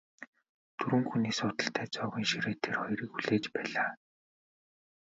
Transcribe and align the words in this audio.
Дөрвөн 0.77 1.03
хүний 1.09 1.33
суудалтай 1.39 1.87
зоогийн 1.95 2.27
ширээ 2.31 2.55
тэр 2.63 2.75
хоёрыг 2.79 3.09
хүлээж 3.11 3.45
байлаа. 3.55 3.89